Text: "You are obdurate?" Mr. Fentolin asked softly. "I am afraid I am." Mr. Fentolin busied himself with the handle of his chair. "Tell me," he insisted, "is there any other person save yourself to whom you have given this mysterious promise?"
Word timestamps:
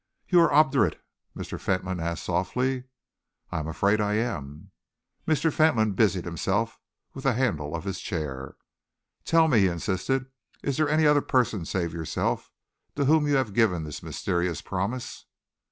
"You 0.29 0.39
are 0.41 0.51
obdurate?" 0.51 0.99
Mr. 1.37 1.59
Fentolin 1.59 1.99
asked 1.99 2.23
softly. 2.23 2.85
"I 3.51 3.59
am 3.59 3.67
afraid 3.67 4.01
I 4.01 4.15
am." 4.15 4.71
Mr. 5.27 5.53
Fentolin 5.53 5.91
busied 5.91 6.25
himself 6.25 6.79
with 7.13 7.23
the 7.23 7.33
handle 7.33 7.75
of 7.75 7.83
his 7.83 7.99
chair. 7.99 8.55
"Tell 9.25 9.47
me," 9.47 9.59
he 9.59 9.67
insisted, 9.67 10.25
"is 10.63 10.77
there 10.77 10.89
any 10.89 11.05
other 11.05 11.21
person 11.21 11.65
save 11.65 11.93
yourself 11.93 12.51
to 12.95 13.05
whom 13.05 13.27
you 13.27 13.35
have 13.35 13.53
given 13.53 13.83
this 13.83 14.01
mysterious 14.01 14.59
promise?" 14.59 15.27